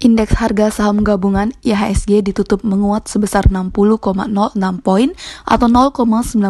[0.00, 4.24] Indeks harga saham gabungan IHSG ditutup menguat sebesar 60,06
[4.80, 5.12] poin
[5.44, 6.40] atau 0,99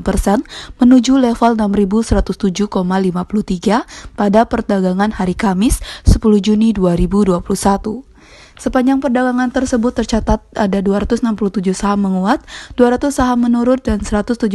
[0.00, 0.40] persen
[0.80, 8.13] menuju level 6107,53 pada perdagangan hari Kamis 10 Juni 2021.
[8.54, 11.26] Sepanjang perdagangan tersebut tercatat ada 267
[11.74, 12.38] saham menguat,
[12.78, 14.46] 200 saham menurun, dan 177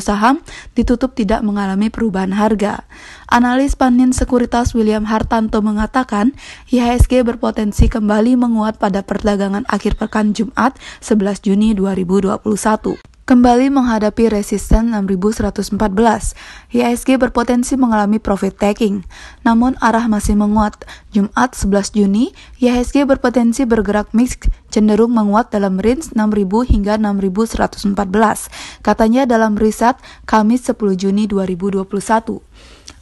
[0.00, 0.40] saham
[0.72, 2.88] ditutup tidak mengalami perubahan harga.
[3.28, 6.32] Analis Panin Sekuritas William Hartanto mengatakan,
[6.72, 14.92] IHSG berpotensi kembali menguat pada perdagangan akhir pekan Jumat 11 Juni 2021 kembali menghadapi resisten
[14.92, 16.36] 6114.
[16.68, 19.08] IHSG berpotensi mengalami profit taking,
[19.40, 20.84] namun arah masih menguat.
[21.16, 24.36] Jumat 11 Juni, IHSG berpotensi bergerak mix
[24.68, 28.52] cenderung menguat dalam range 6000 hingga 6114,
[28.84, 29.96] katanya dalam riset
[30.28, 31.88] Kamis 10 Juni 2021.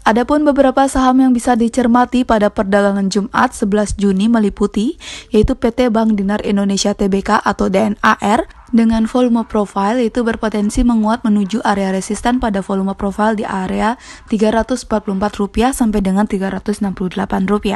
[0.00, 4.96] Adapun beberapa saham yang bisa dicermati pada perdagangan Jumat 11 Juni meliputi
[5.28, 11.62] yaitu PT Bank Dinar Indonesia Tbk atau DNAR dengan volume profile itu berpotensi menguat menuju
[11.66, 13.98] area resisten pada volume profile di area
[14.30, 17.68] Rp344 sampai dengan Rp368.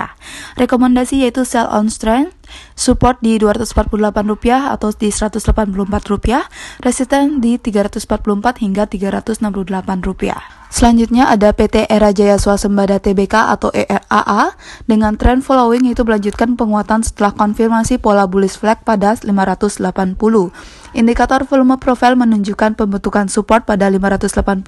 [0.58, 2.34] Rekomendasi yaitu sell on strength,
[2.78, 6.28] support di Rp248 atau di Rp184,
[6.82, 10.64] resisten di Rp344 hingga Rp368.
[10.74, 14.58] Selanjutnya ada PT Era Jaya Swasembada Tbk atau ERAA
[14.90, 19.78] dengan tren following itu melanjutkan penguatan setelah konfirmasi pola bullish flag pada 580.
[20.94, 24.62] Indikator volume profile menunjukkan pembentukan support pada 580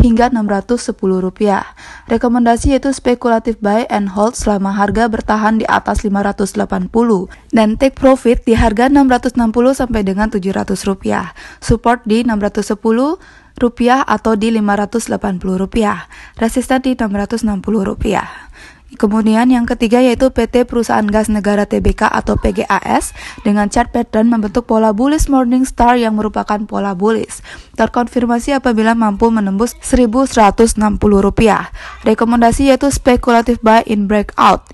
[0.00, 1.76] hingga 610 rupiah.
[2.08, 6.88] Rekomendasi yaitu spekulatif buy and hold selama harga bertahan di atas 580
[7.52, 9.36] dan take profit di harga 660
[9.76, 11.36] sampai dengan 700 rupiah.
[11.60, 13.20] Support di 610
[13.58, 16.06] rupiah atau di 580 rupiah,
[16.38, 17.44] resisten di 660
[17.84, 18.47] rupiah.
[18.96, 23.12] Kemudian yang ketiga yaitu PT Perusahaan Gas Negara Tbk atau PGAS
[23.44, 27.44] dengan chart pattern membentuk pola bullish morning star yang merupakan pola bullish.
[27.76, 30.80] Terkonfirmasi apabila mampu menembus 1160
[31.20, 31.68] rupiah.
[32.08, 34.64] Rekomendasi yaitu spekulatif buy in breakout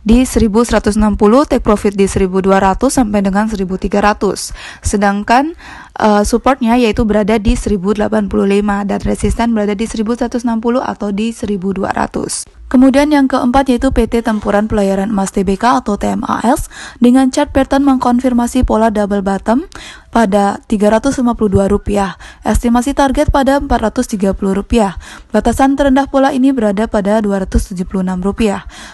[0.00, 0.96] di 1160,
[1.44, 4.56] take profit di 1200 sampai dengan 1300.
[4.80, 5.52] Sedangkan
[6.00, 8.08] uh, supportnya yaitu berada di 1085
[8.88, 10.48] dan resisten berada di 1160
[10.80, 12.59] atau di 1200.
[12.70, 16.70] Kemudian yang keempat yaitu PT Tempuran Pelayaran Emas Tbk atau TMAS
[17.02, 19.66] dengan chart pattern mengkonfirmasi pola double bottom
[20.14, 21.90] pada Rp352.
[22.46, 24.94] Estimasi target pada Rp430.
[25.34, 28.22] Batasan terendah pola ini berada pada Rp276.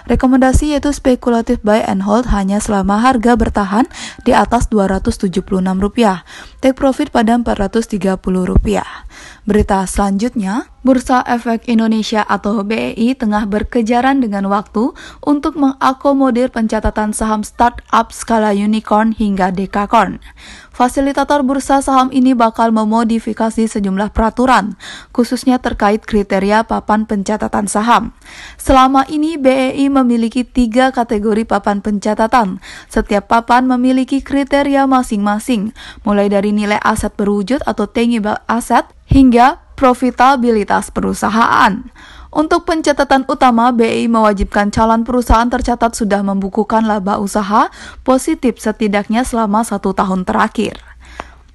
[0.08, 3.84] Rekomendasi yaitu spekulatif buy and hold hanya selama harga bertahan
[4.25, 6.25] di atas Rp276.
[6.64, 8.81] Take profit pada Rp430.
[9.44, 17.42] Berita selanjutnya, Bursa Efek Indonesia atau BEI tengah berkejaran dengan waktu untuk mengakomodir pencatatan saham
[17.42, 20.22] startup skala unicorn hingga dekakorn.
[20.70, 24.78] Fasilitator bursa saham ini bakal memodifikasi sejumlah peraturan,
[25.10, 28.14] khususnya terkait kriteria papan pencatatan saham.
[28.54, 32.62] Selama ini BEI memiliki tiga kategori papan pencatatan.
[32.86, 35.74] Setiap papan memiliki kriteria masing-masing,
[36.06, 41.84] mulai dari nilai aset berwujud atau tangible asset hingga profitabilitas perusahaan.
[42.37, 47.73] Untuk pencatatan utama, BI mewajibkan calon perusahaan tercatat sudah membukukan laba usaha
[48.05, 50.76] positif setidaknya selama satu tahun terakhir.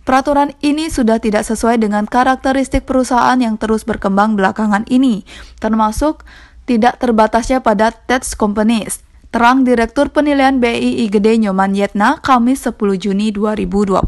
[0.01, 5.21] Peraturan ini sudah tidak sesuai dengan karakteristik perusahaan yang terus berkembang belakangan ini,
[5.61, 6.25] termasuk
[6.65, 9.05] tidak terbatasnya pada tax companies.
[9.29, 14.01] Terang Direktur Penilaian BII Gede Nyoman Yetna, Kamis 10 Juni 2021.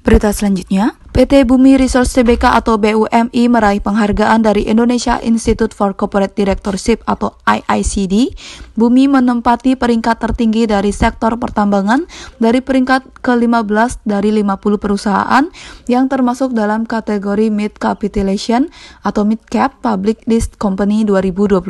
[0.00, 6.34] Berita selanjutnya, PT Bumi Resource Tbk atau BUMI meraih penghargaan dari Indonesia Institute for Corporate
[6.34, 8.34] Directorship atau IICD.
[8.74, 12.10] Bumi menempati peringkat tertinggi dari sektor pertambangan
[12.42, 15.46] dari peringkat ke-15 dari 50 perusahaan
[15.86, 18.66] yang termasuk dalam kategori Mid Capitalization
[19.06, 21.62] atau Mid Cap Public List Company 2021.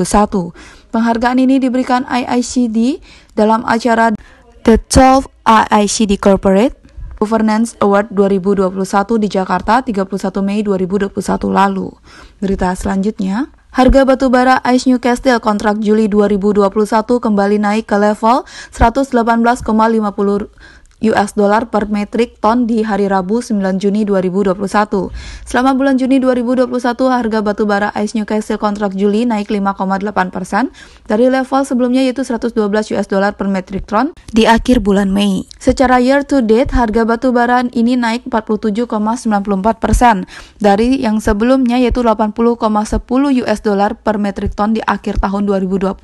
[0.88, 2.97] Penghargaan ini diberikan IICD
[3.37, 4.17] dalam acara
[4.64, 6.83] The 12 IICD Corporate
[7.19, 11.14] Governance Award 2021 di Jakarta 31 Mei 2021
[11.50, 11.90] lalu.
[12.38, 16.70] Berita selanjutnya, Harga batu bara Ice Newcastle kontrak Juli 2021
[17.19, 19.66] kembali naik ke level 118,50
[21.12, 24.56] US dollar per metrik ton di hari Rabu 9 Juni 2021.
[25.44, 26.70] Selama bulan Juni 2021,
[27.12, 30.72] harga batu bara ICE Newcastle kontrak Juli naik 5,8 persen
[31.04, 32.56] dari level sebelumnya yaitu 112
[32.96, 35.44] US dollar per metrik ton di akhir bulan Mei.
[35.60, 40.24] Secara year to date, harga batu bara ini naik 47,94 persen
[40.60, 45.96] dari yang sebelumnya yaitu 80,10 US dollar per metrik ton di akhir tahun 2020.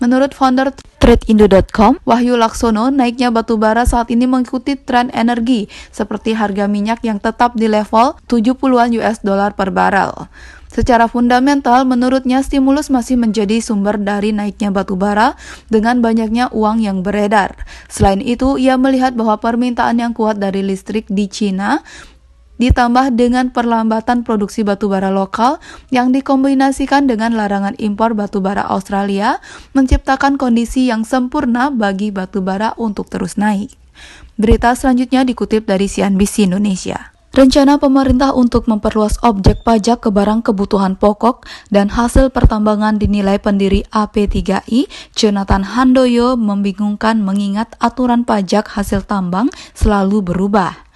[0.00, 6.66] Menurut founder TradeIndo.com, Wahyu Laksono, naiknya batu bara saat ini mengikuti tren energi, seperti harga
[6.66, 10.26] minyak yang tetap di level 70-an US dollar per barel.
[10.68, 15.34] Secara fundamental, menurutnya stimulus masih menjadi sumber dari naiknya batu bara
[15.72, 17.56] dengan banyaknya uang yang beredar.
[17.88, 21.80] Selain itu, ia melihat bahwa permintaan yang kuat dari listrik di Cina
[22.58, 29.38] ditambah dengan perlambatan produksi batubara lokal yang dikombinasikan dengan larangan impor batubara Australia
[29.72, 33.74] menciptakan kondisi yang sempurna bagi batubara untuk terus naik.
[34.38, 37.10] Berita selanjutnya dikutip dari CNBC Indonesia.
[37.28, 43.86] Rencana pemerintah untuk memperluas objek pajak ke barang kebutuhan pokok dan hasil pertambangan dinilai pendiri
[43.94, 50.87] AP3I, Jonathan Handoyo membingungkan mengingat aturan pajak hasil tambang selalu berubah.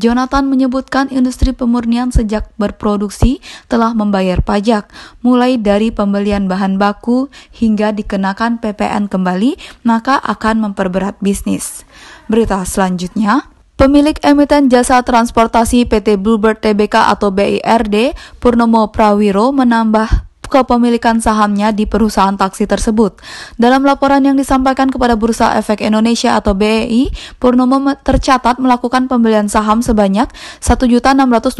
[0.00, 4.88] Jonathan menyebutkan industri pemurnian sejak berproduksi telah membayar pajak,
[5.20, 11.84] mulai dari pembelian bahan baku hingga dikenakan PPN kembali, maka akan memperberat bisnis.
[12.32, 13.44] Berita selanjutnya,
[13.80, 21.86] Pemilik emiten jasa transportasi PT Bluebird Tbk atau BIRD, Purnomo Prawiro menambah kepemilikan sahamnya di
[21.86, 23.22] perusahaan taksi tersebut.
[23.54, 29.80] Dalam laporan yang disampaikan kepada Bursa Efek Indonesia atau BEI, Purnomo tercatat melakukan pembelian saham
[29.80, 30.26] sebanyak
[30.58, 31.54] 1.626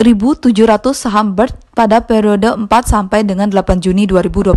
[0.00, 4.56] 1.700 saham BIRD pada periode 4 sampai dengan 8 Juni 2021.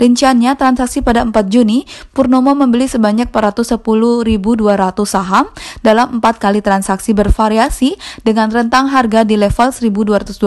[0.00, 4.26] Rinciannya, transaksi pada 4 Juni, Purnomo membeli sebanyak 410.200
[5.04, 5.48] saham
[5.84, 10.40] dalam 4 kali transaksi bervariasi dengan rentang harga di level 1.225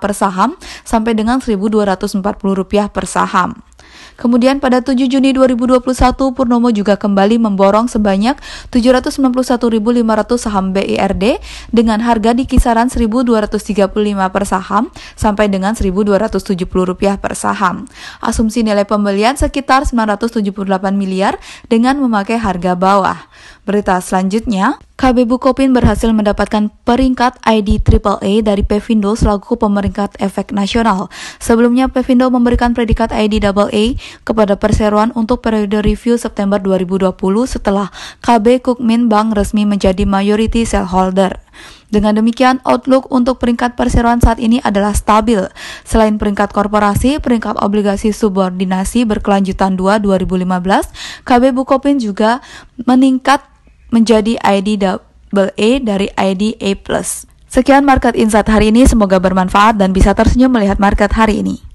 [0.00, 0.50] per saham
[0.84, 2.24] sampai dengan 1.240
[2.56, 3.56] rupiah per saham.
[4.16, 5.84] Kemudian pada 7 Juni 2021,
[6.32, 8.40] Purnomo juga kembali memborong sebanyak
[8.72, 13.92] 791.500 saham BIRD dengan harga di kisaran 1.235
[14.32, 17.84] per saham sampai dengan 1.270 rupiah per saham.
[18.24, 20.56] Asumsi nilai pembelian sekitar 978
[20.96, 21.36] miliar
[21.68, 23.28] dengan memakai harga bawah.
[23.66, 31.10] Berita selanjutnya, KB Bukopin berhasil mendapatkan peringkat ID AAA dari Pevindo selaku pemeringkat efek nasional.
[31.42, 37.10] Sebelumnya, Pevindo memberikan predikat ID AA kepada perseroan untuk periode review September 2020
[37.50, 37.90] setelah
[38.22, 41.34] KB Kukmin Bank resmi menjadi majority shareholder.
[41.90, 45.42] Dengan demikian, outlook untuk peringkat perseroan saat ini adalah stabil.
[45.82, 52.38] Selain peringkat korporasi, peringkat obligasi subordinasi berkelanjutan 2 2015, KB Bukopin juga
[52.86, 53.55] meningkat
[53.90, 56.72] menjadi ID double A dari ID A+.
[57.50, 61.65] Sekian Market Insight hari ini, semoga bermanfaat dan bisa tersenyum melihat market hari ini.